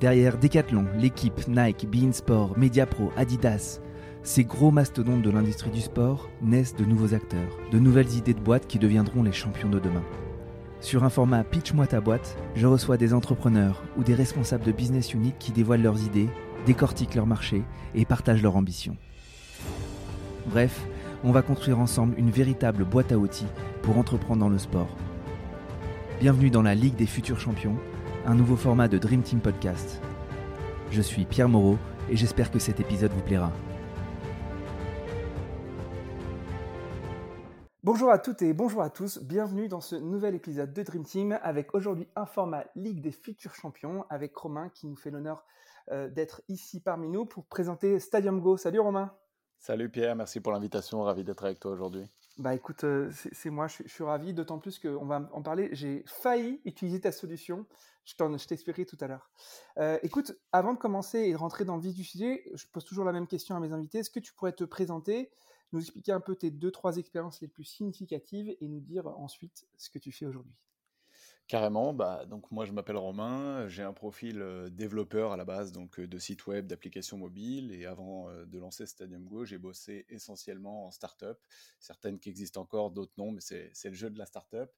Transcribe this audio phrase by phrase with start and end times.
[0.00, 3.80] Derrière Decathlon, l'équipe, Nike, Beansport, Mediapro, Adidas,
[4.22, 8.40] ces gros mastodontes de l'industrie du sport naissent de nouveaux acteurs, de nouvelles idées de
[8.40, 10.04] boîtes qui deviendront les champions de demain.
[10.80, 15.14] Sur un format Pitch-moi ta boîte, je reçois des entrepreneurs ou des responsables de business
[15.14, 16.28] unit qui dévoilent leurs idées,
[16.64, 17.64] décortiquent leur marché
[17.96, 18.96] et partagent leurs ambitions.
[20.46, 20.86] Bref,
[21.24, 23.48] on va construire ensemble une véritable boîte à outils
[23.82, 24.94] pour entreprendre dans le sport.
[26.20, 27.76] Bienvenue dans la Ligue des futurs champions,
[28.28, 30.02] un nouveau format de Dream Team Podcast.
[30.90, 31.78] Je suis Pierre Moreau
[32.10, 33.50] et j'espère que cet épisode vous plaira.
[37.82, 41.38] Bonjour à toutes et bonjour à tous, bienvenue dans ce nouvel épisode de Dream Team
[41.42, 45.46] avec aujourd'hui un format Ligue des futurs champions avec Romain qui nous fait l'honneur
[45.90, 48.58] euh, d'être ici parmi nous pour présenter Stadium Go.
[48.58, 49.10] Salut Romain
[49.58, 52.04] Salut Pierre, merci pour l'invitation, ravi d'être avec toi aujourd'hui.
[52.38, 55.70] Bah écoute, euh, c'est moi, je, suis ravi, d'autant plus qu'on va en parler.
[55.72, 57.66] J'ai failli utiliser ta solution,
[58.04, 58.14] je
[58.46, 59.28] t'expliquerai tout à l'heure.
[59.78, 62.84] Euh, écoute, avant de commencer et de rentrer dans le vif du sujet, je pose
[62.84, 63.98] toujours la même question à mes invités.
[63.98, 65.32] Est-ce que tu pourrais te présenter
[65.72, 69.66] nous expliquer un peu tes deux, trois expériences les plus significatives et nous dire ensuite
[69.76, 70.54] ce que tu fais aujourd'hui?
[71.48, 75.98] Carrément, bah, donc moi je m'appelle Romain, j'ai un profil développeur à la base donc
[75.98, 80.90] de sites web, d'applications mobiles et avant de lancer Stadium Go, j'ai bossé essentiellement en
[80.90, 81.38] startup,
[81.80, 84.70] certaines qui existent encore, d'autres non, mais c'est le jeu de la startup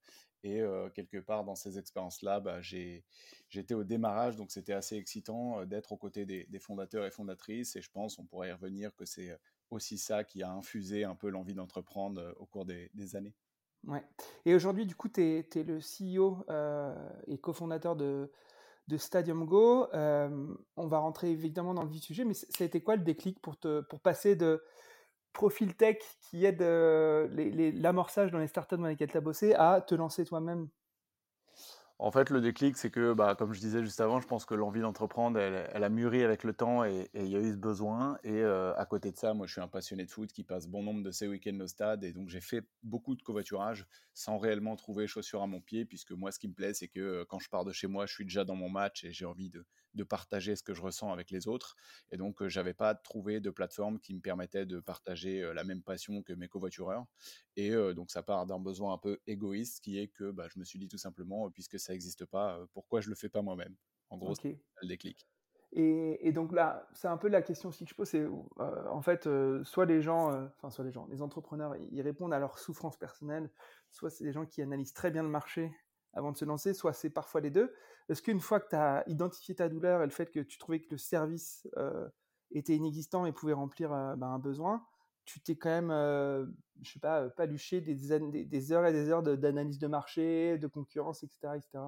[0.44, 0.62] et
[0.94, 5.96] quelque part dans ces expériences-là, bah, j'étais au démarrage donc c'était assez excitant d'être aux
[5.96, 9.36] côtés des, fondateurs et fondatrices et je pense, on pourrait y revenir, que c'est
[9.70, 13.34] aussi ça qui a infusé un peu l'envie d'entreprendre au cours des, années.
[13.86, 14.05] Ouais.
[14.45, 16.95] Et aujourd'hui, du coup, tu es, le CEO euh,
[17.27, 18.31] et cofondateur de,
[18.89, 19.89] de Stadium Go.
[19.95, 23.03] Euh, on va rentrer évidemment dans le vif sujet, mais ça a été quoi le
[23.03, 24.62] déclic pour, te, pour passer de
[25.33, 29.95] profil tech qui aide l'amorçage dans les startups dans lesquelles tu as bossé à te
[29.95, 30.69] lancer toi-même?
[32.02, 34.54] En fait, le déclic, c'est que, bah, comme je disais juste avant, je pense que
[34.54, 38.16] l'envie d'entreprendre, elle, a mûri avec le temps et, il y a eu ce besoin.
[38.24, 40.66] Et euh, à côté de ça, moi, je suis un passionné de foot qui passe
[40.66, 42.02] bon nombre de ses week-ends au stade.
[42.02, 46.12] Et donc, j'ai fait beaucoup de covoiturage sans réellement trouver chaussures à mon pied, puisque
[46.12, 48.14] moi, ce qui me plaît, c'est que euh, quand je pars de chez moi, je
[48.14, 51.12] suis déjà dans mon match et j'ai envie de, de partager ce que je ressens
[51.12, 51.77] avec les autres.
[52.11, 56.23] Et donc, j'avais pas trouvé de plateforme qui me permettait de partager la même passion
[56.23, 57.05] que mes covoitureurs.
[57.56, 60.64] Et donc, ça part d'un besoin un peu égoïste qui est que bah, je me
[60.64, 63.74] suis dit tout simplement, puisque ça n'existe pas, pourquoi je le fais pas moi-même?
[64.11, 65.27] En gros, c'est le déclic.
[65.73, 68.27] Et, donc là, c'est un peu la question aussi que je pose, c'est
[68.58, 69.28] en fait,
[69.64, 73.51] soit les gens, enfin soit les gens, les entrepreneurs, ils répondent à leur souffrance personnelle,
[73.90, 75.72] soit c'est des gens qui analysent très bien le marché
[76.12, 77.72] avant de se lancer, soit c'est parfois les deux.
[78.08, 80.80] Est-ce qu'une fois que tu as identifié ta douleur et le fait que tu trouvais
[80.80, 82.08] que le service euh,
[82.50, 84.84] était inexistant et pouvait remplir euh, bah, un besoin,
[85.24, 86.46] tu t'es quand même, euh,
[86.82, 91.22] je sais pas, paluché des, des, heures et des heures d'analyse de, marché, de concurrence,
[91.22, 91.84] etc., etc.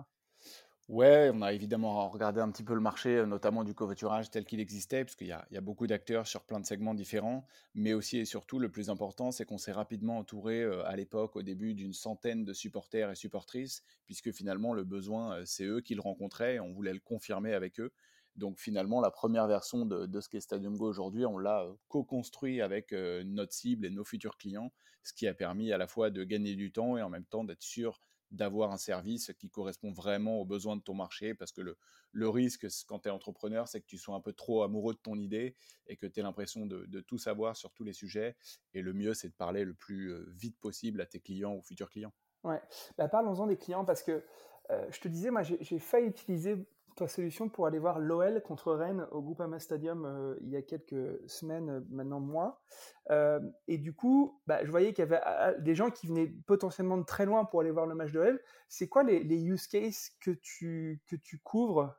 [0.92, 4.44] Ouais, on a évidemment regardé un petit peu le marché, euh, notamment du covoiturage tel
[4.44, 8.19] qu'il existait, parce qu'il y, a beaucoup d'acteurs sur plein de segments différents, mais aussi
[8.19, 11.72] et surtout, le plus important, c'est qu'on s'est rapidement entouré euh, à l'époque, au début,
[11.72, 16.02] d'une centaine de supporters et supportrices, puisque finalement, le besoin, euh, c'est eux qui le
[16.02, 17.91] rencontraient, on voulait le confirmer avec eux.
[18.36, 22.60] Donc finalement, la première version de, de ce qu'est Stadium Go aujourd'hui, on l'a co-construit
[22.60, 26.25] avec notre cible et nos futurs clients, ce qui a permis à la fois de
[26.25, 28.00] gagner du temps et en même temps d'être sûr
[28.32, 31.76] d'avoir un service qui correspond vraiment aux besoins de ton marché parce que le,
[32.10, 34.98] le risque quand tu es entrepreneur, c'est que tu sois un peu trop amoureux de
[34.98, 35.54] ton idée
[35.87, 38.37] et que tu aies l'impression de, tout savoir sur tous les sujets.
[38.75, 41.91] Et le mieux, c'est de parler le plus vite possible à tes clients ou futurs
[41.91, 42.12] clients.
[42.44, 42.60] Ouais,
[42.97, 44.25] bah, parlons-en des clients parce que
[44.70, 46.56] je te disais, moi j'ai failli utiliser
[46.94, 50.62] ta solution pour aller voir l'OL contre Rennes au Groupama Stadium euh, il y a
[50.62, 52.62] quelques semaines, euh, maintenant mois.
[53.10, 56.06] Euh, et du coup, bah, je voyais qu'il y avait ah, ah, des gens qui
[56.06, 58.41] venaient potentiellement de très loin pour aller voir le match de l'OL.
[58.69, 61.97] C'est quoi les, use cases que tu, que tu couvres,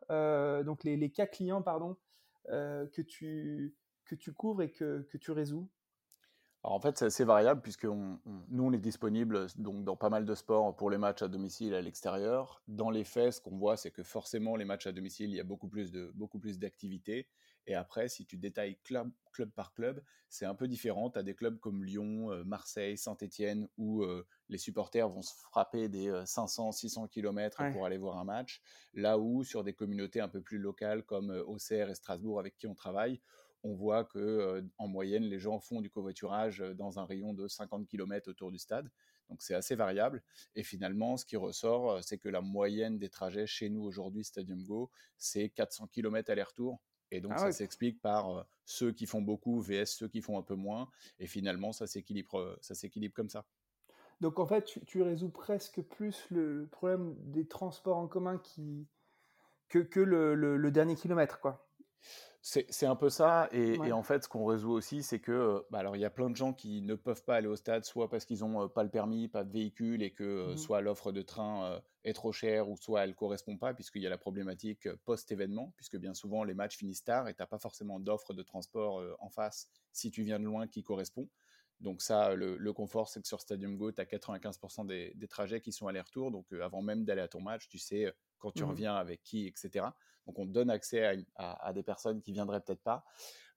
[0.65, 1.97] donc les, les, cas clients, pardon,
[2.47, 5.69] que, tu, que tu couvres et que, que tu résous?
[6.63, 8.19] En fait, c'est assez variable puisque nous,
[8.57, 11.77] on est disponible donc, dans pas mal de sports pour les matchs à domicile et
[11.77, 12.61] à l'extérieur.
[12.69, 15.41] Dans les faits, ce qu'on voit, c'est que forcément, les matchs à domicile, il y
[15.41, 17.27] a beaucoup plus, de, beaucoup plus d'activités.
[17.67, 21.09] Et après, si tu détailles club, club par club, c'est un peu différent.
[21.09, 25.33] Tu as des clubs comme Lyon, euh, Marseille, Saint-Etienne, où euh, les supporters vont se
[25.33, 28.61] frapper des 500, 600 km pour aller voir un match.
[28.93, 32.57] Là où, sur des communautés un peu plus locales comme euh, Auxerre et Strasbourg, avec
[32.57, 33.21] qui on travaille,
[33.63, 37.87] on voit que en moyenne, les gens font du covoiturage dans un rayon de 50
[37.87, 38.89] km autour du stade.
[39.29, 40.21] Donc c'est assez variable.
[40.55, 44.63] Et finalement, ce qui ressort, c'est que la moyenne des trajets chez nous aujourd'hui, Stadium
[44.63, 46.79] Go, c'est 400 km aller-retour.
[47.11, 50.43] Et donc ah ça s'explique par ceux qui font beaucoup vs ceux qui font un
[50.43, 50.89] peu moins.
[51.19, 53.45] Et finalement, ça s'équilibre, ça s'équilibre comme ça.
[54.19, 58.87] Donc en fait, tu, résous presque plus le problème des transports en commun qui,
[59.69, 61.62] que, que le, le, dernier kilomètre, quoi.
[62.45, 65.95] C'est un peu ça, et, en fait, ce qu'on résout aussi, c'est que, bah, alors,
[65.95, 68.25] il y a plein de gens qui ne peuvent pas aller au stade, soit parce
[68.25, 71.81] qu'ils n'ont pas le permis, pas de véhicule, et que mmh soit l'offre de train
[72.03, 75.71] est trop chère, ou soit elle ne correspond pas, puisqu'il y a la problématique post-événement,
[75.77, 79.01] puisque bien souvent les matchs finissent tard et tu n'as pas forcément d'offre de transport
[79.19, 81.29] en face si tu viens de loin qui correspond.
[81.79, 85.71] Donc ça, le, confort, c'est que sur Stadium Go, tu as 95% des, trajets qui
[85.71, 86.31] sont aller-retour.
[86.31, 89.47] Donc avant même d'aller à ton match, tu sais quand tu mmh reviens avec qui,
[89.47, 89.85] etc.
[90.25, 93.05] Donc on donne accès à, des personnes qui viendraient peut-être pas.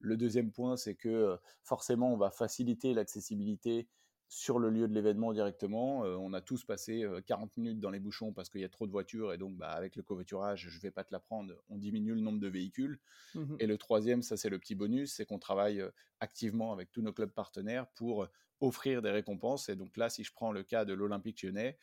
[0.01, 3.89] Le deuxième point, c'est que forcément, on va faciliter l'accessibilité
[4.29, 6.01] sur le lieu de l'événement directement.
[6.01, 8.93] on a tous passé 40 minutes dans les bouchons parce qu'il y a trop de
[8.93, 12.15] voitures et donc bah, avec le covoiturage, je ne vais pas te l'apprendre, on diminue
[12.15, 12.99] le nombre de véhicules.
[13.35, 15.83] Mmh et le troisième, ça c'est le petit bonus, c'est qu'on travaille
[16.21, 18.29] activement avec tous nos clubs partenaires pour
[18.61, 19.69] offrir des récompenses.
[19.69, 21.79] Et donc là, si je prends le cas de l'Olympique lyonnais,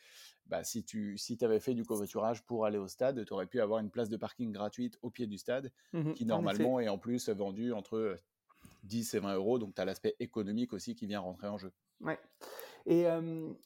[0.46, 3.60] bah, si tu si avais fait du covoiturage pour aller au stade, tu aurais pu
[3.60, 6.98] avoir une place de parking gratuite au pied du stade, mmh qui normalement est en
[6.98, 8.20] plus vendue entre
[8.84, 9.58] 10 et 20 euros.
[9.58, 11.72] Donc tu as l'aspect économique aussi qui vient rentrer en jeu.
[12.00, 12.18] Ouais.
[12.86, 13.06] Et,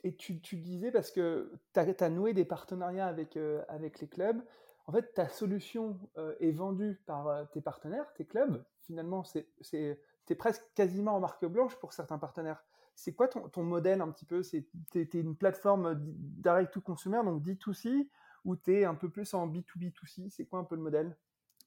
[0.04, 3.36] et tu, tu, disais, parce que tu as, noué des partenariats avec,
[3.68, 4.40] avec les clubs,
[4.86, 5.98] en fait, ta solution
[6.38, 8.64] est vendue par tes partenaires, tes clubs.
[8.82, 12.62] Finalement, c'est presque quasiment en marque blanche pour certains partenaires
[12.98, 14.42] c'est quoi ton, modèle un petit peu?
[14.42, 14.66] C'est
[15.14, 18.08] une plateforme direct to consumer, donc D2C,
[18.44, 21.16] ou tu es un peu plus en B2B2C C'est quoi un peu le modèle?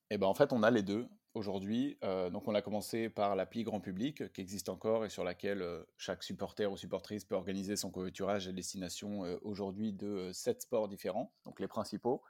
[0.10, 1.98] Eh ben, en fait, on a les deux aujourd'hui.
[2.04, 5.62] Euh, donc, on a commencé par l'appli grand public qui existe encore et sur laquelle
[5.62, 10.62] euh, chaque supporter ou supportrice peut organiser son covoiturage à destination euh, aujourd'hui de sept
[10.64, 12.22] sports différents, donc les principaux.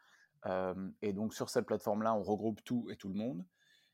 [1.01, 3.45] et donc, sur cette plateforme-là, on regroupe tout et tout le monde.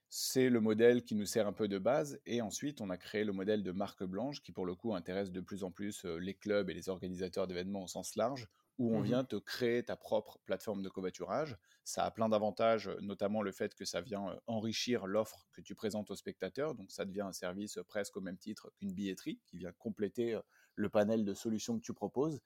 [0.10, 2.22] C'est le modèle qui nous sert un peu de base.
[2.26, 5.32] Et ensuite, on a créé le modèle de marque blanche qui, pour le coup, intéresse
[5.32, 9.00] de plus en plus les clubs et les organisateurs d'événements au sens large, où on
[9.00, 11.58] mmh vient te créer ta propre plateforme de covoiturage.
[11.84, 16.12] Ça a plein d'avantages, notamment le fait que ça vient enrichir l'offre que tu présentes
[16.12, 16.76] aux spectateurs.
[16.76, 20.40] Donc, ça devient un service presque au même titre qu'une billetterie qui vient compléter
[20.76, 22.40] le panel de solutions que tu proposes.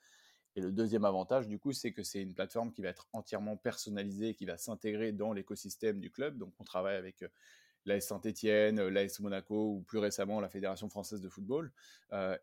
[0.56, 3.58] Et le deuxième avantage, du coup, c'est que c'est une plateforme qui va être entièrement
[3.58, 6.38] personnalisée, qui va s'intégrer dans l'écosystème du club.
[6.38, 7.24] Donc, on travaille avec
[7.86, 11.72] l'AS Saint-Etienne, l'AS Monaco ou plus récemment la Fédération française de football.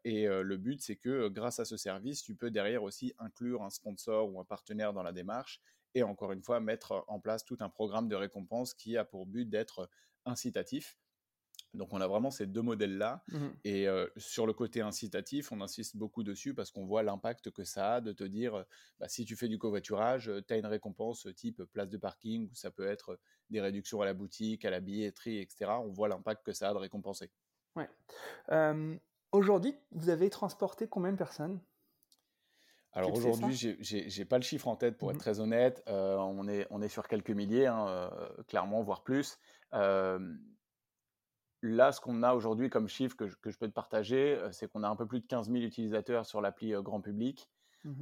[0.05, 3.71] Et le but, c'est que grâce à ce service, tu peux derrière aussi inclure un
[3.71, 5.61] sponsor ou un partenaire dans la démarche
[5.95, 9.27] et encore une fois mettre en place tout un programme de récompense qui a pour
[9.27, 9.89] but d'être
[10.25, 10.97] incitatif
[11.79, 13.23] donc on a vraiment ces deux modèles-là.
[13.29, 13.87] Mmh et
[14.17, 18.01] sur le côté incitatif, on insiste beaucoup dessus parce qu'on voit l'impact que ça a
[18.01, 18.65] de te dire,
[18.99, 22.55] bah, si tu fais du covoiturage, tu as une récompense type place de parking, ou
[22.55, 23.19] ça peut être
[23.51, 25.71] des réductions à la boutique, à la billetterie, etc.
[25.83, 27.31] On voit l'impact que ça a de récompenser.
[27.77, 27.89] Ouais.
[29.33, 31.61] aujourd'hui, vous avez transporté combien de personnes?
[32.93, 35.83] Alors aujourd'hui, j'ai pas le chiffre en tête pour être mmh très honnête.
[35.87, 38.11] on, est, on est sur quelques milliers, hein,
[38.49, 39.39] clairement, voire plus.
[41.63, 44.89] Là, ce qu'on a aujourd'hui comme chiffre que je, peux te partager, c'est qu'on a
[44.89, 47.51] un peu plus de 15 000 utilisateurs sur l'appli grand public,
[47.85, 47.93] mmh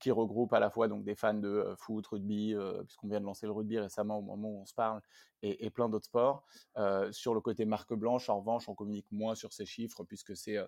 [0.00, 2.54] qui regroupe à la fois donc, des fans de foot, rugby,
[2.84, 5.00] puisqu'on vient de lancer le rugby récemment au moment où on se parle,
[5.42, 6.44] et, plein d'autres sports.
[7.10, 10.58] sur le côté marque blanche, en revanche, on communique moins sur ces chiffres, puisque c'est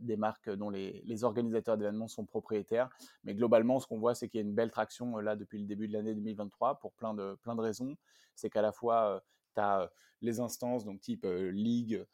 [0.00, 2.90] des marques dont les, organisateurs d'événements sont propriétaires.
[3.24, 5.66] Mais globalement, ce qu'on voit, c'est qu'il y a une belle traction là depuis le
[5.66, 7.96] début de l'année 2023 pour plein de, plein de raisons.
[8.34, 9.22] C'est qu'à la fois
[9.54, 12.04] tu as les instances, donc type ligue,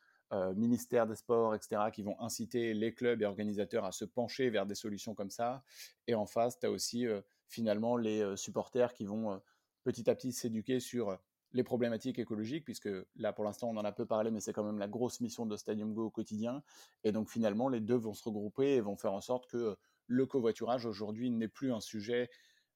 [0.56, 4.66] ministère des Sports, etc., qui vont inciter les clubs et organisateurs à se pencher vers
[4.66, 5.62] des solutions comme ça.
[6.06, 7.06] Et en face, tu as aussi
[7.48, 9.40] finalement les supporters qui vont
[9.84, 11.18] petit à petit s'éduquer sur
[11.54, 14.64] les problématiques écologiques, puisque là pour l'instant on en a peu parlé, mais c'est quand
[14.64, 16.62] même la grosse mission de Stadium Go au quotidien.
[17.04, 20.26] Et donc finalement les deux vont se regrouper et vont faire en sorte que le
[20.26, 22.28] covoiturage aujourd'hui n'est plus un sujet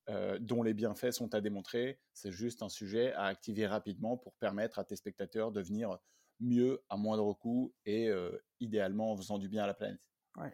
[0.08, 2.00] euh, dont les bienfaits sont à démontrer.
[2.12, 5.96] C'est juste un sujet à activer rapidement pour permettre à tes spectateurs de venir
[6.40, 10.00] mieux, à moindre coût et euh, idéalement en faisant du bien à la planète.
[10.36, 10.52] Ouais.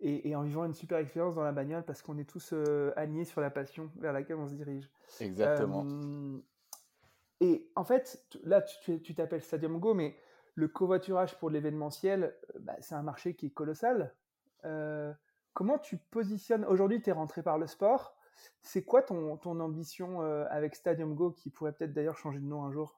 [0.00, 3.24] Et, en vivant une super expérience dans la bagnole parce qu'on est tous euh, alignés
[3.24, 4.90] sur la passion vers laquelle on se dirige.
[5.20, 5.86] Exactement.
[7.40, 10.18] et en fait, là, tu t'appelles Stadium Go, mais
[10.56, 14.12] le covoiturage pour l'événementiel, bah, c'est un marché qui est colossal.
[15.54, 16.64] comment tu positionnes?
[16.64, 18.16] Aujourd'hui, tu es rentré par le sport.
[18.62, 22.46] C'est quoi ton, ton ambition euh, avec Stadium Go qui pourrait peut-être d'ailleurs changer de
[22.46, 22.94] nom un jour?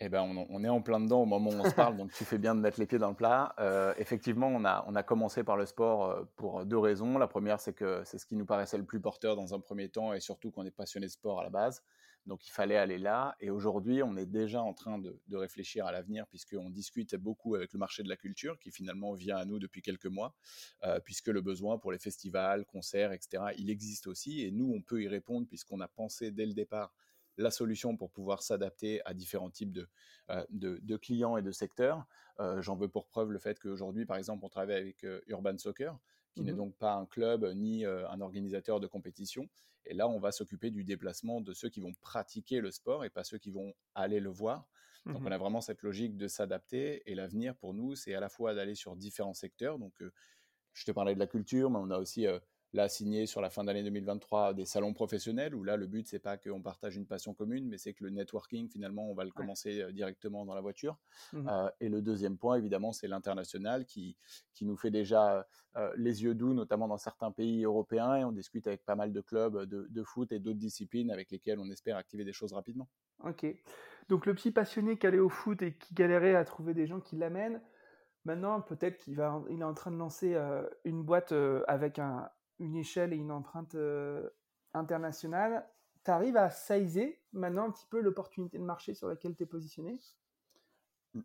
[0.00, 2.24] Eh ben, on, est en plein dedans au moment où on se parle, donc tu
[2.24, 3.54] fais bien de mettre les pieds dans le plat.
[3.60, 7.16] Euh, effectivement, on a, on a commencé par le sport euh, pour deux raisons.
[7.16, 9.88] La première, c'est que c'est ce qui nous paraissait le plus porteur dans un premier
[9.88, 11.84] temps, et surtout qu'on est passionné de sport à la base.
[12.26, 13.36] Donc il fallait aller là.
[13.40, 17.72] Et aujourd'hui, on est déjà en train de, réfléchir à l'avenir, puisqu'on discute beaucoup avec
[17.72, 20.34] le marché de la culture, qui finalement vient à nous depuis quelques mois,
[20.84, 24.42] euh, puisque le besoin pour les festivals, concerts, etc., il existe aussi.
[24.42, 26.94] Et nous, on peut y répondre, puisqu'on a pensé dès le départ
[27.36, 29.88] la solution pour pouvoir s'adapter à différents types de,
[30.50, 32.06] de, clients et de secteurs.
[32.60, 35.98] J'en veux pour preuve le fait qu'aujourd'hui, par exemple, on travaille avec Urban Soccer,
[36.32, 39.48] qui n'est mmh donc pas un club ni un organisateur de compétition.
[39.86, 43.10] Et là, on va s'occuper du déplacement de ceux qui vont pratiquer le sport et
[43.10, 44.68] pas ceux qui vont aller le voir.
[45.12, 47.02] Donc, mmh on a vraiment cette logique de s'adapter.
[47.10, 49.78] Et l'avenir pour nous, c'est à la fois d'aller sur différents secteurs.
[49.78, 49.94] Donc,
[50.72, 52.26] je te parlais de la culture, mais on a aussi
[52.74, 56.18] là signé sur la fin d'année 2023 des salons professionnels où là le but c'est
[56.18, 59.30] pas qu'on partage une passion commune mais c'est que le networking finalement on va le
[59.30, 60.98] commencer euh, directement dans la voiture.
[61.32, 64.16] Mmh euh, et le deuxième point évidemment c'est l'international qui
[64.54, 68.32] qui nous fait déjà euh, les yeux doux notamment dans certains pays européens et on
[68.32, 71.70] discute avec pas mal de clubs de, de foot et d'autres disciplines avec lesquels on
[71.70, 72.88] espère activer des choses rapidement.
[73.22, 73.46] Ok.
[74.08, 77.00] Donc le petit passionné qui allait au foot et qui galérait à trouver des gens
[77.00, 77.60] qui l'amènent
[78.26, 80.34] Maintenant, peut-être qu'il va, il est en train de lancer
[80.86, 81.34] une boîte
[81.66, 82.30] avec un,
[82.64, 84.28] une échelle et une empreinte euh,
[84.72, 85.68] internationale,
[86.04, 89.46] tu arrives à saisir maintenant un petit peu l'opportunité de marché sur laquelle tu es
[89.46, 89.98] positionné?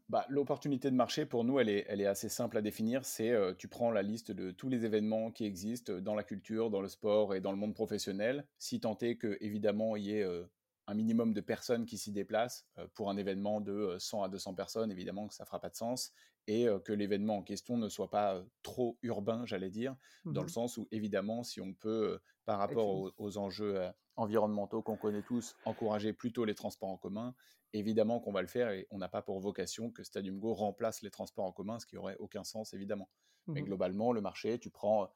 [0.08, 3.06] Bah, L'opportunité de marché, pour nous, elle est, elle est assez simple à définir.
[3.06, 6.70] C'est euh, tu prends la liste de tous les événements qui existent dans la culture,
[6.70, 8.46] dans le sport et dans le monde professionnel.
[8.60, 10.46] Si tant est que, évidemment, il y ait euh,
[10.90, 14.92] un minimum de personnes qui s'y déplacent pour un événement de 100 à 200 personnes,
[14.92, 16.12] évidemment que ça fera pas de sens
[16.48, 20.50] et que l'événement en question ne soit pas trop urbain, j'allais dire, dans le mmh
[20.50, 23.80] sens où évidemment, si on peut, par rapport aux, enjeux
[24.16, 27.36] environnementaux qu'on connaît tous, encourager plutôt les transports en commun,
[27.74, 31.04] évidemment qu'on va le faire et on n'a pas pour vocation que Stadium Go remplace
[31.04, 33.12] les transports en commun, ce qui aurait aucun sens évidemment.
[33.46, 35.08] Mais mmh globalement, le marché, tu prends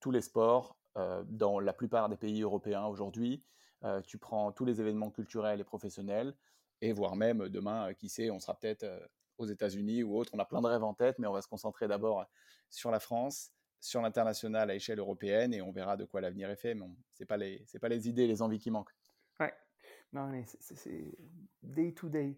[0.00, 0.78] tous les sports
[1.26, 3.44] dans la plupart des pays européens aujourd'hui,
[4.06, 6.34] tu prends tous les événements culturels et professionnels,
[6.80, 8.86] et voire même demain, qui sait, on sera peut-être
[9.38, 10.32] aux États-Unis ou autres.
[10.34, 12.24] On a plein de rêves en tête, mais on va se concentrer d'abord
[12.68, 16.56] sur la France, sur l'international à échelle européenne, et on verra de quoi l'avenir est
[16.56, 16.74] fait.
[16.74, 18.94] Mais ce n'est pas, les, pas les idées, les envies qui manquent.
[19.38, 19.54] Ouais,
[20.12, 21.14] non, mais c'est
[21.62, 22.36] day to day.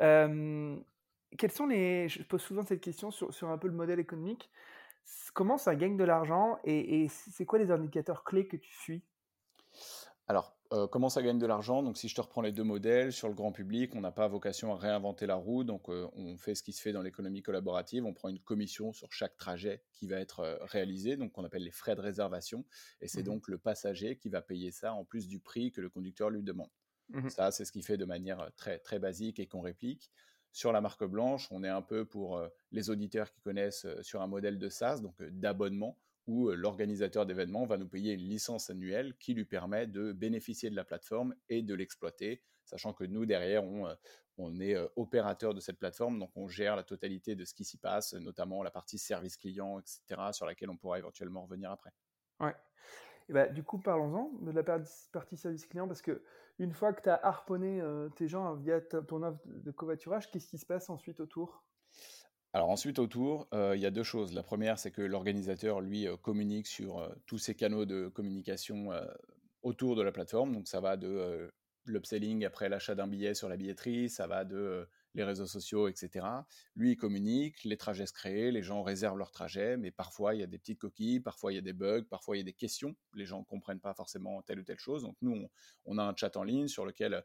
[0.00, 0.76] Euh,
[1.36, 2.08] quels sont les.
[2.08, 4.50] Je pose souvent cette question sur, sur un peu le modèle économique.
[5.34, 9.02] Comment ça gagne de l'argent et, et c'est quoi les indicateurs clés que tu suis?
[10.26, 11.82] Alors, euh, comment ça gagne de l'argent?
[11.82, 14.28] Donc, si je te reprends les deux modèles, sur le grand public, on n'a pas
[14.28, 15.64] vocation à réinventer la roue.
[15.64, 18.04] Donc, euh, on fait ce qui se fait dans l'économie collaborative.
[18.04, 21.62] On prend une commission sur chaque trajet qui va être euh, réalisé, donc on appelle
[21.62, 22.64] les frais de réservation.
[23.00, 25.80] Et c'est mmh donc le passager qui va payer ça en plus du prix que
[25.80, 26.70] le conducteur lui demande.
[27.10, 30.10] Mmh ça, c'est ce qui fait de manière très, très basique et qu'on réplique.
[30.52, 32.40] Sur la marque blanche, on est un peu pour
[32.72, 37.76] les auditeurs qui connaissent sur un modèle de SaaS, donc d'abonnement où l'organisateur d'événements va
[37.76, 41.74] nous payer une licence annuelle qui lui permet de bénéficier de la plateforme et de
[41.74, 46.82] l'exploiter, sachant que nous, derrière, on, est opérateur de cette plateforme, donc on gère la
[46.82, 50.00] totalité de ce qui s'y passe, notamment la partie service client, etc.,
[50.32, 51.92] sur laquelle on pourra éventuellement revenir après.
[52.40, 52.54] Ouais.
[53.28, 56.22] Et bah, du coup, parlons-en de la partie service client, parce que
[56.58, 57.82] une fois que tu as harponné
[58.16, 61.65] tes gens via ton offre de covoiturage, qu'est-ce qui se passe ensuite autour?
[62.56, 64.32] Alors ensuite autour, il y a deux choses.
[64.32, 68.88] La première, c'est que l'organisateur, lui, communique sur tous ses canaux de communication
[69.60, 70.54] autour de la plateforme.
[70.54, 71.52] Donc ça va de
[71.84, 76.24] l'upselling après l'achat d'un billet sur la billetterie, ça va de les réseaux sociaux, etc.
[76.76, 80.40] Lui, il communique, les trajets se créent, les gens réservent leurs trajets, mais parfois il
[80.40, 82.44] y a des petites coquilles, parfois il y a des bugs, parfois il y a
[82.44, 82.96] des questions.
[83.12, 85.02] Les gens ne comprennent pas forcément telle ou telle chose.
[85.02, 85.46] Donc nous,
[85.84, 87.22] on, a un chat en ligne sur lequel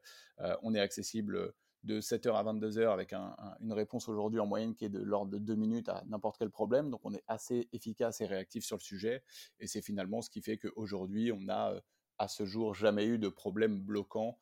[0.61, 4.89] on est accessible de 7h à 22h avec une réponse aujourd'hui en moyenne qui est
[4.89, 6.89] de l'ordre de 2 minutes à n'importe quel problème.
[6.89, 9.23] Donc on est assez efficace et réactif sur le sujet.
[9.59, 11.81] Et c'est finalement ce qui fait qu'aujourd'hui, on n'a euh,
[12.17, 14.39] à ce jour jamais eu de problème bloquant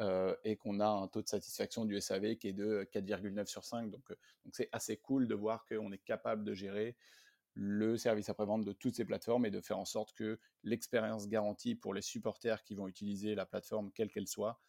[0.00, 3.64] euh, et qu'on a un taux de satisfaction du SAV qui est de 4,9 sur
[3.64, 3.90] 5.
[3.90, 6.96] Donc euh, donc c'est assez cool de voir qu'on est capable de gérer
[7.54, 11.76] le service après-vente de toutes ces plateformes et de faire en sorte que l'expérience garantie
[11.76, 14.60] pour les supporters qui vont utiliser la plateforme, quelle qu'elle soit,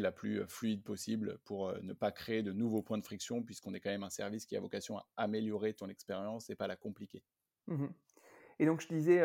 [0.00, 3.80] la plus fluide possible pour ne pas créer de nouveaux points de friction, puisqu'on est
[3.80, 7.22] quand même un service qui a vocation à améliorer ton expérience et pas la compliquer.
[7.66, 7.86] Mmh
[8.60, 9.22] et donc, je disais,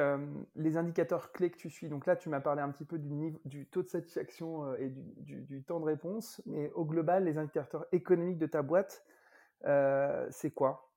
[0.55, 1.89] les indicateurs clés que tu suis.
[1.89, 4.89] Donc là, tu m'as parlé un petit peu du, niveau, du taux de satisfaction et
[4.91, 6.39] du, temps de réponse.
[6.45, 9.03] Mais au global, les indicateurs économiques de ta boîte,
[10.29, 10.92] c'est quoi?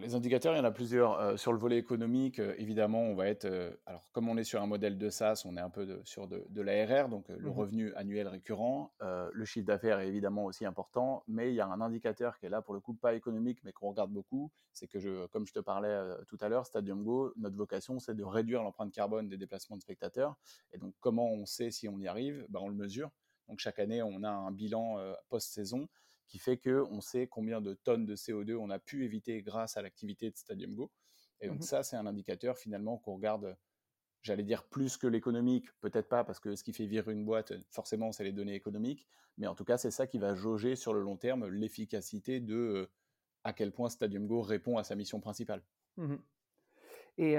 [0.00, 1.20] Les indicateurs, il y en a plusieurs.
[1.20, 3.44] Euh, sur le volet économique, euh, évidemment, on va être.
[3.44, 6.28] Euh, alors, comme on est sur un modèle de SaaS, on est un peu sur
[6.28, 8.92] de, de l'ARR, donc le mmh revenu annuel récurrent.
[9.00, 12.48] le chiffre d'affaires est évidemment aussi important, mais il y a un indicateur qui est
[12.48, 14.50] là, pour le coup, pas économique, mais qu'on regarde beaucoup.
[14.72, 18.14] C'est que, je, comme je te parlais tout à l'heure, Stadium Go, notre vocation, c'est
[18.14, 20.36] de réduire l'empreinte carbone des déplacements de spectateurs.
[20.72, 22.46] Et donc, comment on sait si on y arrive?
[22.48, 23.10] Ben, On le mesure.
[23.48, 24.96] Donc, chaque année, on a un bilan
[25.28, 25.88] post-saison
[26.28, 29.82] qui fait qu'on sait combien de tonnes de CO2 on a pu éviter grâce à
[29.82, 30.90] l'activité de Stadium Go.
[31.40, 33.56] Et donc mmh ça, c'est un indicateur finalement qu'on regarde
[34.22, 37.52] j'allais dire plus que l'économique, peut-être pas, parce que ce qui fait vivre une boîte,
[37.70, 40.94] forcément, c'est les données économiques, mais en tout cas, c'est ça qui va jauger sur
[40.94, 42.90] le long terme l'efficacité de euh,
[43.44, 45.62] à quel point Stadium Go répond à sa mission principale.
[45.96, 46.16] Mmh
[47.18, 47.36] Et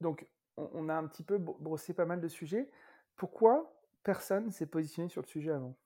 [0.00, 0.26] donc,
[0.56, 2.70] on, a un petit peu brossé pas mal de sujets.
[3.16, 5.76] Pourquoi personne s'est positionné sur le sujet avant?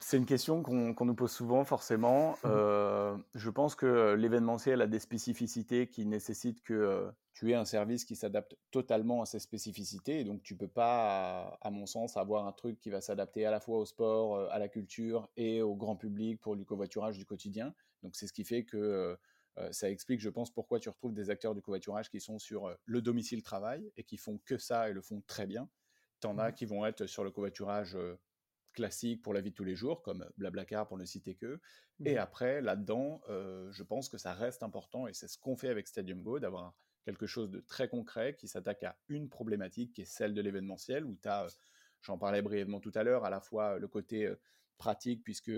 [0.00, 2.32] C'est une question qu'on nous pose souvent, forcément.
[2.32, 7.54] Mmh euh, je pense que l'événementiel a des spécificités qui nécessitent que euh, tu aies
[7.54, 10.20] un service qui s'adapte totalement à ces spécificités.
[10.20, 13.44] Et donc, tu ne peux pas, à, mon sens, avoir un truc qui va s'adapter
[13.44, 16.64] à la fois au sport, euh, à la culture et au grand public pour du
[16.64, 17.74] covoiturage du quotidien.
[18.02, 19.16] Donc, c'est ce qui fait que
[19.72, 23.02] ça explique, je pense, pourquoi tu retrouves des acteurs du covoiturage qui sont sur le
[23.02, 25.68] domicile travail et qui font que ça et le font très bien.
[26.20, 27.98] Tu en as mmh qui vont être sur le covoiturage
[28.78, 31.60] classiques pour la vie de tous les jours, comme Blablacar pour ne citer que.
[32.04, 32.18] Et mmh.
[32.18, 35.88] après, là-dedans, euh, je pense que ça reste important, et c'est ce qu'on fait avec
[35.88, 40.04] Stadium Go, d'avoir quelque chose de très concret qui s'attaque à une problématique qui est
[40.18, 41.48] celle de l'événementiel, où tu as, euh,
[42.02, 44.40] j'en parlais brièvement tout à l'heure, à la fois le côté euh,
[44.76, 45.50] pratique, puisque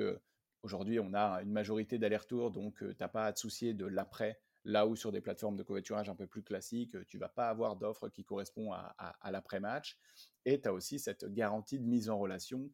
[0.63, 4.41] aujourd'hui on a une majorité d'allers-retours, donc tu n'as pas à te soucier de l'après,
[4.65, 7.77] là où sur des plateformes de covoiturage un peu plus classiques, tu vas pas avoir
[7.77, 9.99] d'offre qui correspond à, à l'après-match.
[10.47, 12.71] Et tu as aussi cette garantie de mise en relation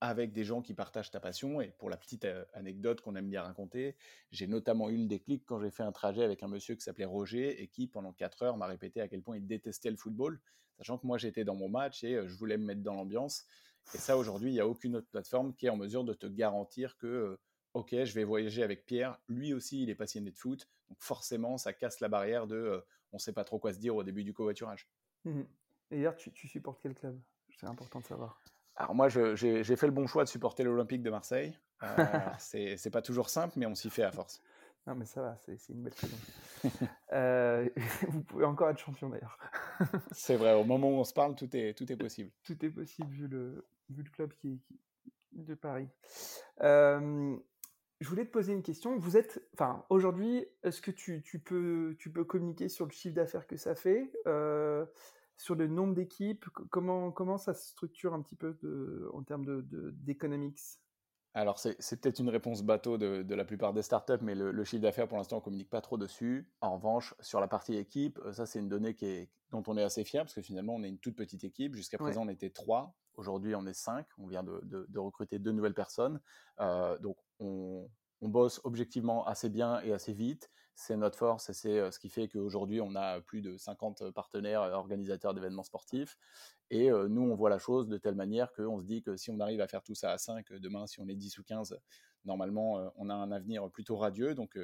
[0.00, 1.60] avec des gens qui partagent ta passion.
[1.60, 3.96] Et pour la petite anecdote qu'on aime bien raconter,
[4.30, 7.04] j'ai notamment eu le déclic quand j'ai fait un trajet avec un monsieur qui s'appelait
[7.04, 10.40] Roger et qui, pendant 4 heures, m'a répété à quel point il détestait le football,
[10.76, 13.46] sachant que moi j'étais dans mon match et je voulais me mettre dans l'ambiance.
[13.94, 16.26] Et ça, aujourd'hui, il n'y a aucune autre plateforme qui est en mesure de te
[16.26, 17.38] garantir que,
[17.72, 21.56] ok, je vais voyager avec Pierre, lui aussi, il est passionné de foot, donc forcément,
[21.56, 24.24] ça casse la barrière de on ne sait pas trop quoi se dire au début
[24.24, 24.88] du covoiturage.
[25.24, 25.42] Mmh
[25.92, 27.16] et hier, tu, tu supportes quel club?
[27.48, 28.42] C'est important de savoir.
[28.76, 31.58] Alors moi, j'ai fait le bon choix de supporter l'Olympique de Marseille.
[31.82, 32.06] Euh,
[32.38, 34.42] c'est pas toujours simple, mais on s'y fait à force.
[34.86, 36.16] Non, mais ça va, c'est une belle saison.
[37.12, 37.68] Euh,
[38.08, 39.38] vous pouvez encore être champion d'ailleurs.
[40.12, 42.30] c'est vrai, au moment où on se parle, tout est, tout est possible.
[42.44, 44.60] Tout est possible vu le, vu le club qui,
[45.32, 45.88] de Paris.
[46.62, 47.36] Euh,
[48.00, 48.98] je voulais te poser une question.
[48.98, 53.14] Vous êtes, enfin, aujourd'hui, est-ce que tu, tu, peux, tu peux communiquer sur le chiffre
[53.14, 54.10] d'affaires que ça fait?
[54.26, 54.84] Euh,
[55.36, 59.62] sur le nombre d'équipes comment, comment ça se structure un petit peu de, en termes
[59.92, 60.86] d'économics de,
[61.36, 64.80] alors, c'est peut-être une réponse bateau de, de, la plupart des startups, mais le, chiffre
[64.80, 66.50] d'affaires, pour l'instant, on ne communique pas trop dessus.
[66.62, 69.76] En revanche, sur la partie équipe, euh, ça, c'est une donnée qui est, dont on
[69.76, 71.74] est assez fier, parce que finalement, on est une toute petite équipe.
[71.74, 72.96] Jusqu'à présent, on était trois.
[73.16, 74.06] Aujourd'hui, on est cinq.
[74.16, 76.22] On vient de, de recruter deux nouvelles personnes.
[76.60, 77.86] Euh, donc, on,
[78.22, 82.10] on bosse objectivement assez bien et assez vite c'est notre force et c'est ce qui
[82.10, 86.18] fait qu'aujourd'hui, on a plus de 50 partenaires organisateurs d'événements sportifs.
[86.70, 89.40] Et nous, on voit la chose de telle manière qu'on se dit que si on
[89.40, 91.78] arrive à faire tout ça à 5, demain, si on est 10 ou 15,
[92.26, 94.34] normalement, on a un avenir plutôt radieux.
[94.34, 94.58] Donc,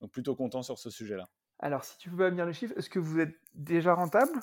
[0.00, 1.28] donc plutôt content sur ce sujet-là.
[1.58, 4.38] Alors, si tu peux pas venir le chiffre, est-ce que vous êtes déjà rentable?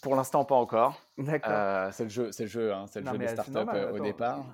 [0.00, 0.98] Pour l'instant, pas encore.
[1.18, 1.92] D'accord.
[1.92, 4.46] c'est le jeu, c'est le jeu, hein, c'est le jeu des startups au départ.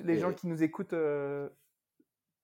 [0.00, 0.94] les gens qui nous écoutent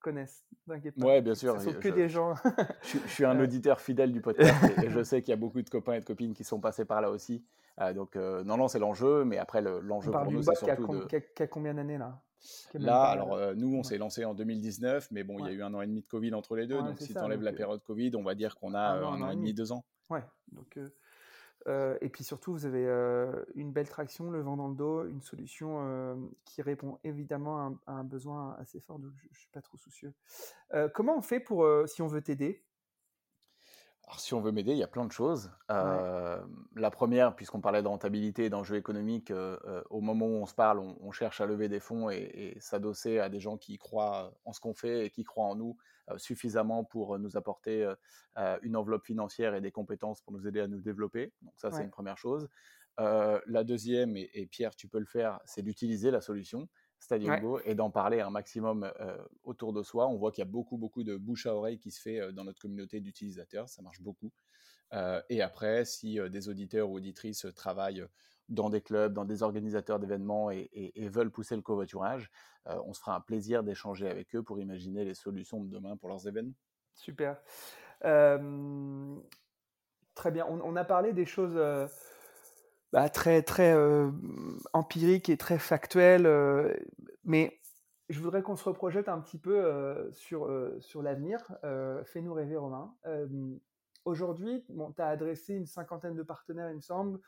[0.03, 0.45] connaissent.
[0.67, 1.05] T'inquiète pas.
[1.07, 1.59] Ouais, bien sûr.
[1.59, 2.35] Ce sont que des gens.
[2.83, 5.69] je, suis un auditeur fidèle du podcast et, je sais qu'il y a beaucoup de
[5.69, 7.43] copains et de copines qui sont passés par là aussi.
[7.81, 11.07] Euh, donc, euh, non, non, c'est l'enjeu, mais après, l'enjeu pour nous, c'est surtout.
[11.07, 11.25] Qui a, de...
[11.35, 12.21] qui a combien d'années là?
[12.73, 15.63] Là, alors euh, nous, on s'est lancé en 2019, mais bon, il y a eu
[15.63, 16.81] un an et demi de Covid entre les deux.
[16.81, 19.35] donc, si tu enlèves la période Covid, on va dire qu'on a un, an, et
[19.35, 19.85] demi, deux ans.
[20.09, 20.89] Ouais, donc euh,
[21.67, 22.85] et puis surtout, vous avez
[23.55, 28.03] une belle traction, le vent dans le dos, une solution qui répond évidemment à un,
[28.03, 30.13] besoin assez fort, donc je ne suis pas trop soucieux.
[30.93, 32.63] comment on fait pour, si on veut t'aider?
[34.05, 35.49] Alors, si on veut m'aider, il y a plein de choses.
[35.69, 39.31] La première, puisqu'on parlait de rentabilité et d'enjeux économiques,
[39.89, 42.17] au moment où on se parle, on, cherche à lever des fonds et,
[42.55, 45.55] et s'adosser à des gens qui croient en ce qu'on fait et qui croient en
[45.55, 45.77] nous
[46.17, 47.91] suffisamment pour nous apporter
[48.61, 51.31] une enveloppe financière et des compétences pour nous aider à nous développer.
[51.41, 52.49] Donc ça, c'est une première chose.
[52.97, 56.67] la deuxième, et, Pierre, tu peux le faire, c'est d'utiliser la solution.
[57.03, 58.89] Stadium Go et d'en parler un maximum
[59.43, 60.07] autour de soi.
[60.07, 62.45] On voit qu'il y a beaucoup, beaucoup de bouche à oreille qui se fait dans
[62.45, 63.67] notre communauté d'utilisateurs.
[63.69, 64.31] Ça marche beaucoup.
[65.29, 68.05] et après, si des auditeurs ou auditrices travaillent
[68.49, 72.31] dans des clubs, dans des organisateurs d'événements et, veulent pousser le covoiturage,
[72.65, 76.07] on se fera un plaisir d'échanger avec eux pour imaginer les solutions de demain pour
[76.09, 76.55] leurs événements.
[76.95, 77.41] Super.
[80.15, 80.45] très bien.
[80.47, 81.57] On, a parlé des choses
[82.93, 84.11] bah, très, très euh,
[84.71, 86.27] empirique et très factuel.
[86.27, 86.71] Euh,
[87.25, 87.59] mais
[88.09, 90.47] je voudrais qu'on se reprojette un petit peu euh, sur,
[90.79, 91.39] sur l'avenir.
[92.05, 92.93] Fais-nous rêver, Romain.
[94.05, 97.19] Aujourd'hui, bon, tu as adressé une cinquantaine de partenaires, il me semble.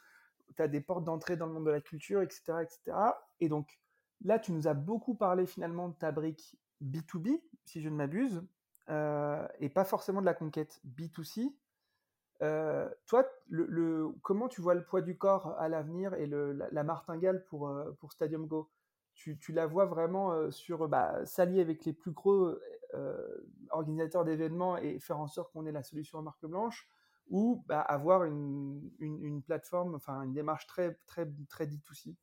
[0.55, 2.97] Tu as des portes d'entrée dans le monde de la culture, etc., etc.
[3.39, 3.79] Et donc,
[4.23, 8.43] là, tu nous as beaucoup parlé finalement de ta brique B2B, si je ne m'abuse,
[8.89, 11.51] et pas forcément de la conquête B2C.
[13.05, 17.71] Toi, le, comment tu vois le poids du corps à l'avenir et la, martingale pour,
[17.99, 18.69] pour Stadium Go?
[19.13, 22.53] Tu, la vois vraiment sur bah, s'allier avec les plus gros
[23.69, 26.89] organisateurs d'événements et faire en sorte qu'on ait la solution à marque blanche
[27.29, 32.15] ou bah, avoir une, plateforme, enfin une démarche très, très, très D2C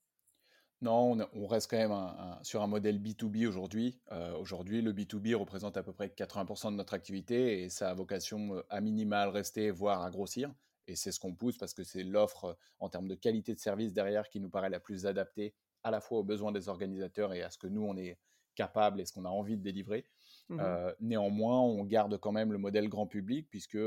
[0.83, 4.01] non, on, reste quand même sur un modèle B2B aujourd'hui.
[4.11, 7.95] Euh, aujourd'hui, le B2B représente à peu près 80% de notre activité et ça a
[7.95, 10.53] vocation euh, à minimal rester, voire à grossir.
[10.88, 13.61] Et c'est ce qu'on pousse parce que c'est l'offre euh, en termes de qualité de
[13.61, 17.33] service derrière qui nous paraît la plus adaptée à la fois aux besoins des organisateurs
[17.33, 18.18] et à ce que nous, on est
[18.55, 20.07] capable et ce qu'on a envie de délivrer.
[20.49, 20.61] Mmh
[21.01, 23.79] néanmoins, on garde quand même le modèle grand public puisque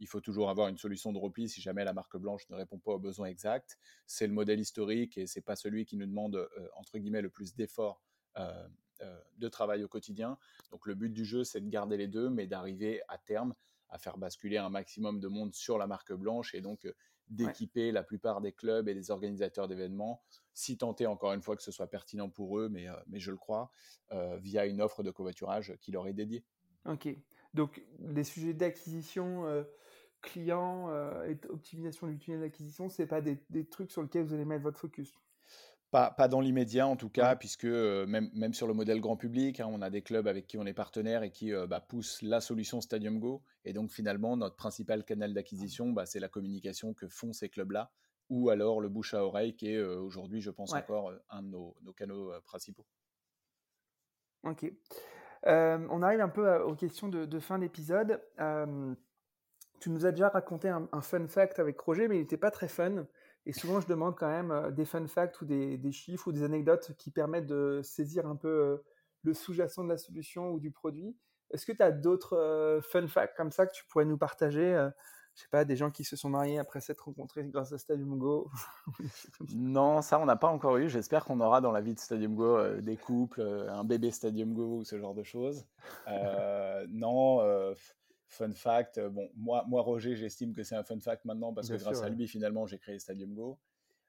[0.00, 2.78] il faut toujours avoir une solution de repli si jamais la marque blanche ne répond
[2.78, 3.78] pas aux besoins exacts.
[4.06, 7.30] C'est le modèle historique et c'est pas celui qui nous demande euh, entre guillemets le
[7.30, 8.02] plus d'efforts
[8.36, 8.68] euh,
[9.02, 10.38] euh, de travail au quotidien.
[10.70, 13.54] Donc le but du jeu, c'est de garder les deux, mais d'arriver à terme
[13.88, 16.86] à faire basculer un maximum de monde sur la marque blanche et donc
[17.28, 21.62] d'équiper la plupart des clubs et des organisateurs d'événements, si tenter encore une fois que
[21.62, 23.70] ce soit pertinent pour eux, mais, mais je le crois,
[24.38, 26.44] via une offre de covoiturage qui leur est dédiée.
[26.84, 27.08] Ok.
[27.54, 29.64] Donc les sujets d'acquisition
[30.24, 34.44] client euh, et optimisation du tunnel d'acquisition, c'est pas des, trucs sur lesquels vous allez
[34.44, 35.12] mettre votre focus?
[35.94, 39.16] Pas, pas dans l'immédiat en tout cas, puisque euh, même, même sur le modèle grand
[39.16, 41.78] public, hein, on a des clubs avec qui on est partenaire et qui euh, bah,
[41.78, 43.44] poussent la solution Stadium Go.
[43.64, 47.92] Et donc finalement, notre principal canal d'acquisition, bah, c'est la communication que font ces clubs-là,
[48.28, 51.76] ou alors le bouche à oreille, qui est aujourd'hui, je pense, encore un de nos,
[51.82, 52.86] nos canaux principaux.
[54.42, 54.66] Ok.
[55.44, 58.20] on arrive un peu aux questions de, de fin d'épisode
[59.84, 62.68] tu nous as déjà raconté un, fun fact avec Roger, mais il n'était pas très
[62.68, 63.06] fun.
[63.46, 66.42] Et souvent, je demande quand même euh, des fun facts ou des, chiffres ou des
[66.42, 68.84] anecdotes qui permettent de saisir un peu euh,
[69.22, 71.16] le sous-jacent de la solution ou du produit.
[71.50, 74.88] Est-ce que tu as d'autres euh, fun facts comme ça que tu pourrais nous partager
[75.34, 78.18] Je sais pas, des gens qui se sont mariés après s'être rencontrés grâce à Stadium
[78.18, 78.50] Go
[79.54, 80.88] Non, ça, on n'a pas encore eu.
[80.88, 84.78] J'espère qu'on aura dans la vie de Stadium Go des couples, un bébé Stadium Go
[84.78, 85.66] ou ce genre de choses.
[86.88, 87.74] non
[88.34, 91.68] fun fact, euh, bon, moi, moi Roger, j'estime que c'est un fun fact maintenant parce
[91.68, 93.58] que grâce à lui, finalement, j'ai créé Stadium Go.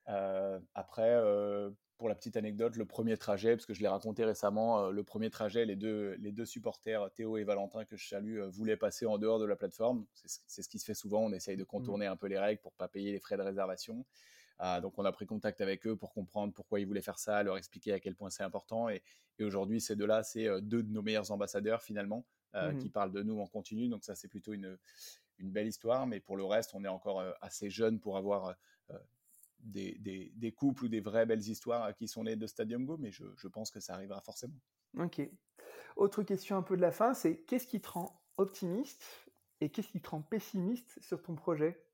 [0.09, 4.25] Euh, après, euh, pour la petite anecdote, le premier trajet, parce que je l'ai raconté
[4.25, 8.41] récemment, le premier trajet, les deux, les deux supporters, Théo et Valentin, que je salue,
[8.41, 10.05] voulaient passer en dehors de la plateforme.
[10.25, 11.67] C'est ce qui se fait souvent, on essaye de mmh.
[11.67, 14.05] contourner un peu les règles pour pas payer les frais de réservation.
[14.81, 17.57] Donc on a pris contact avec eux pour comprendre pourquoi ils voulaient faire ça, leur
[17.57, 18.89] expliquer à quel point c'est important.
[18.89, 19.01] Et,
[19.39, 22.25] et aujourd'hui, ces deux-là, c'est deux de nos meilleurs ambassadeurs finalement.
[22.55, 23.89] Euh, mmh qui parle de nous en continu.
[23.89, 24.77] Donc ça, c'est plutôt une,
[25.39, 26.07] une belle histoire.
[26.07, 28.55] Mais pour le reste, on est encore euh, assez jeune pour avoir
[28.91, 28.97] euh,
[29.59, 32.97] des, des, des, couples ou des vraies belles histoires qui sont nées de Stadium Go.
[32.97, 34.59] Mais je, je pense que ça arrivera forcément.
[34.97, 35.21] Ok.
[35.97, 39.03] Autre question un peu de la fin, c'est qu'est-ce qui te rend optimiste
[39.59, 41.84] et qu'est-ce qui te rend pessimiste sur ton projet?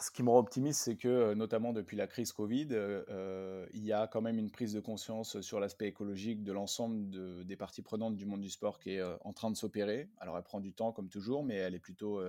[0.00, 3.66] Ce qui me rend optimiste, c'est que, euh, notamment depuis la crise Covid, euh, euh,
[3.74, 7.56] il y a quand même une prise de conscience sur l'aspect écologique de l'ensemble des
[7.56, 10.08] parties prenantes du monde du sport qui est en train de s'opérer.
[10.18, 12.22] Alors, elle prend du temps, comme toujours, mais elle est plutôt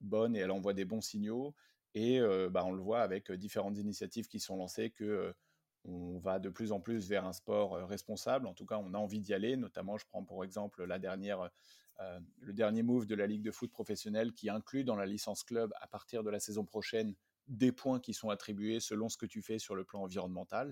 [0.00, 1.54] bonne et elle envoie des bons signaux.
[1.94, 2.20] Et
[2.50, 5.34] bah, on le voit avec différentes initiatives qui sont lancées que
[5.84, 8.46] on va de plus en plus vers un sport responsable.
[8.46, 9.56] En tout cas, on a envie d'y aller.
[9.56, 11.50] Notamment, je prends pour exemple la dernière
[12.00, 15.42] euh, le dernier move de la Ligue de foot professionnelle qui inclut dans la licence
[15.42, 17.14] club à partir de la saison prochaine
[17.46, 20.68] des points qui sont attribués selon ce que tu fais sur le plan environnemental.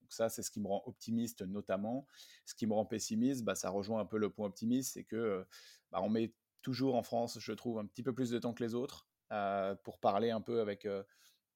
[0.00, 2.06] Donc ça, c'est ce qui me rend optimiste notamment.
[2.44, 5.16] Ce qui me rend pessimiste, bah, ça rejoint un peu le point optimiste, c'est que
[5.16, 5.44] euh,
[5.90, 8.62] bah, on met toujours en France, je trouve, un petit peu plus de temps que
[8.62, 10.86] les autres euh, pour parler un peu avec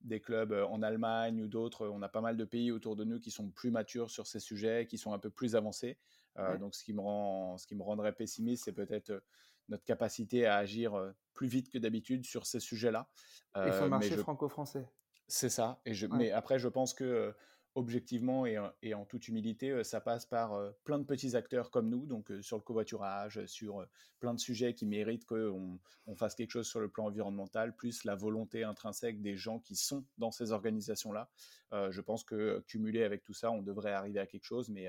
[0.01, 1.87] des clubs en Allemagne ou d'autres.
[1.87, 4.41] On a pas mal de pays autour de nous qui sont plus matures sur ces
[4.41, 5.97] sujets, qui sont un peu plus avancés.
[6.38, 9.21] Euh, donc, ce qui, me rend, ce qui me rendrait pessimiste, c'est peut-être euh,
[9.68, 13.09] notre capacité à agir euh, plus vite que d'habitude sur ces sujets-là.
[13.57, 14.88] Et sur le marché franco-français.
[15.29, 15.81] C'est ça.
[15.85, 17.35] Et je, Mais après, je pense que
[17.75, 22.31] objectivement et, en toute humilité, ça passe par plein de petits acteurs comme nous, donc
[22.43, 23.87] sur le covoiturage, sur
[24.21, 28.05] plein de sujets qui méritent qu'on on fasse quelque chose sur le plan environnemental, plus
[28.05, 31.31] la volonté intrinsèque des gens qui sont dans ces organisations-là.
[31.73, 34.89] je pense que cumulé avec tout ça, on devrait arriver à quelque chose, mais,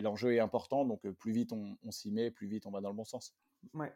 [0.00, 2.90] l'enjeu est important, donc plus vite on, on s'y met, plus vite on va dans
[2.90, 3.34] le bon sens.
[3.72, 3.92] Ouais.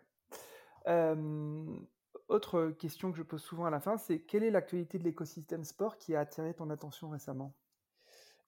[2.29, 5.63] autre question que je pose souvent à la fin, c'est quelle est l'actualité de l'écosystème
[5.63, 7.55] sport qui a attiré ton attention récemment?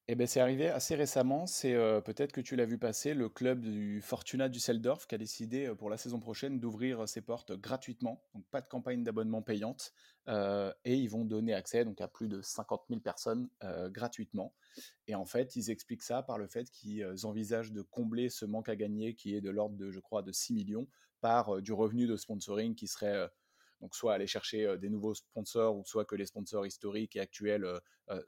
[0.08, 1.46] Eh ben, c'est arrivé assez récemment.
[1.46, 5.18] C'est euh, peut-être que tu l'as vu passer, le club du Fortuna Düsseldorf qui a
[5.18, 9.40] décidé euh, pour la saison prochaine d'ouvrir ses portes gratuitement, donc pas de campagne d'abonnement
[9.40, 9.92] payante,
[10.28, 13.48] euh, et ils vont donner accès donc à plus de 50 000 personnes
[13.90, 14.52] gratuitement.
[15.06, 18.68] Et en fait, ils expliquent ça par le fait qu'ils envisagent de combler ce manque
[18.68, 20.88] à gagner qui est de l'ordre de, je crois, de 6 millions
[21.20, 23.28] par du revenu de sponsoring qui serait
[23.80, 27.66] donc soit aller chercher des nouveaux sponsors ou soit que les sponsors historiques et actuels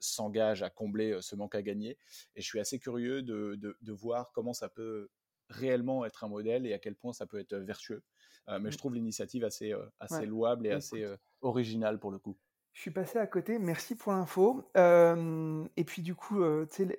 [0.00, 1.98] s'engagent à combler ce manque à gagner.
[2.36, 5.10] Et je suis assez curieux de, de, voir comment ça peut
[5.48, 8.02] réellement être un modèle et à quel point ça peut être vertueux.
[8.48, 8.78] mais je mmh.
[8.78, 11.06] trouve l'initiative assez, assez louable et bah, assez
[11.42, 12.38] originale pour le coup.
[12.72, 14.70] Je suis passé à côté, merci pour l'info.
[14.74, 16.42] et puis du coup,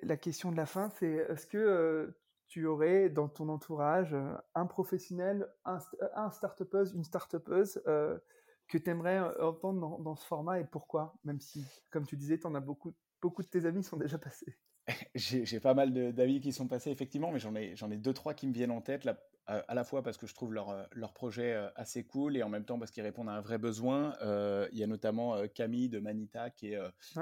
[0.02, 2.14] la question de la fin, c'est est-ce que
[2.46, 4.14] tu aurais dans ton entourage
[4.54, 5.78] un professionnel, un,
[6.14, 6.62] un start
[6.94, 7.82] une start-upeuse
[8.68, 11.14] que tu aimerais entendre dans, ce format et pourquoi?
[11.24, 14.58] Même si, comme tu disais, en as beaucoup, beaucoup de tes amis sont déjà passés.
[15.14, 18.46] J'ai pas mal d'avis qui sont passés, effectivement, mais j'en ai, ai deux, trois qui
[18.46, 19.04] me viennent en tête.
[19.04, 22.42] La à la fois parce que je trouve leur, leur projet euh, assez cool et
[22.42, 24.16] en même temps parce qu'ils répondent à un vrai besoin.
[24.22, 26.78] Euh, il y a notamment Camille de Manita qui est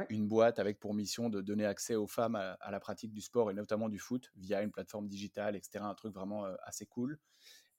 [0.08, 3.50] une boîte avec pour mission de donner accès aux femmes à, la pratique du sport
[3.50, 5.84] et notamment du foot via une plateforme digitale, etc.
[5.84, 7.18] Un truc vraiment assez cool.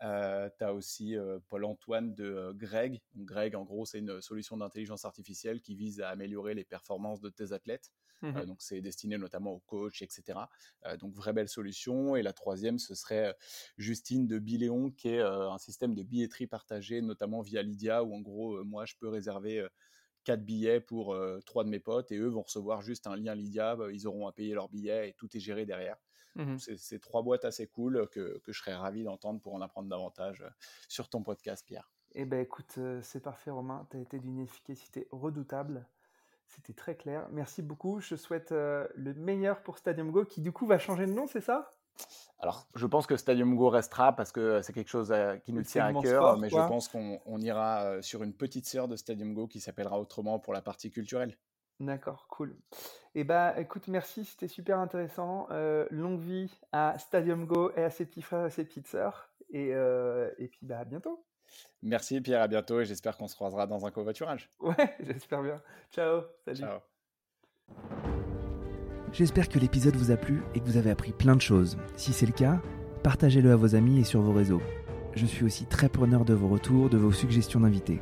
[0.03, 1.15] Euh, tu as aussi
[1.49, 3.01] Paul-Antoine de Greg.
[3.15, 7.29] Greg, en gros, c'est une solution d'intelligence artificielle qui vise à améliorer les performances de
[7.29, 7.91] tes athlètes.
[8.21, 10.39] Mmh donc, c'est destiné notamment aux coachs, etc.
[10.99, 12.15] donc, vraie belle solution.
[12.15, 13.35] Et la troisième, ce serait
[13.77, 18.21] Justine de Biléon, qui est un système de billetterie partagée, notamment via Lydia, où en
[18.21, 19.67] gros, moi, je peux réserver
[20.23, 23.77] quatre billets pour trois de mes potes et eux vont recevoir juste un lien Lydia.
[23.91, 25.97] Ils auront à payer leur billet et tout est géré derrière.
[26.35, 29.87] Mmh c'est trois boîtes assez cool que, que je serais ravi d'entendre pour en apprendre
[29.87, 30.43] davantage
[30.87, 31.91] sur ton podcast, Pierre.
[32.15, 35.85] Eh ben écoute, c'est parfait Romain, tu as été d'une efficacité redoutable.
[36.47, 37.27] C'était très clair.
[37.31, 37.99] Merci beaucoup.
[37.99, 41.41] Je souhaite le meilleur pour Stadium Go qui du coup va changer de nom, c'est
[41.41, 41.73] ça?
[42.39, 45.85] Alors, je pense que Stadium Go restera parce que c'est quelque chose qui nous tient
[45.85, 49.59] à cœur, mais je pense qu'on ira sur une petite sœur de Stadium Go qui
[49.59, 51.37] s'appellera autrement pour la partie culturelle.
[51.79, 52.55] D'accord, cool.
[53.15, 55.47] Et bah, écoute, merci, c'était super intéressant.
[55.51, 59.29] Euh, longue vie à Stadium Go et à ses petits frères et ses petites sœurs.
[59.49, 61.23] Et, euh, et puis, bah, à bientôt.
[61.81, 64.49] Merci Pierre, à bientôt et j'espère qu'on se croisera dans un covoiturage.
[64.59, 65.61] Ouais, j'espère bien.
[65.91, 66.59] Ciao, salut.
[66.59, 66.79] Ciao.
[69.11, 71.77] J'espère que l'épisode vous a plu et que vous avez appris plein de choses.
[71.95, 72.61] Si c'est le cas,
[73.03, 74.61] partagez-le à vos amis et sur vos réseaux.
[75.13, 78.01] Je suis aussi très preneur de vos retours, de vos suggestions d'invités.